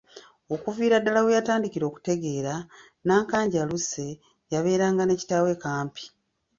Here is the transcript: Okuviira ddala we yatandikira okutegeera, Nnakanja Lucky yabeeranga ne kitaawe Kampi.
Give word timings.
Okuviira 0.53 0.95
ddala 1.01 1.19
we 1.25 1.35
yatandikira 1.37 1.85
okutegeera, 1.87 2.53
Nnakanja 3.03 3.61
Lucky 3.69 4.09
yabeeranga 4.51 5.03
ne 5.05 5.15
kitaawe 5.19 5.51
Kampi. 5.63 6.03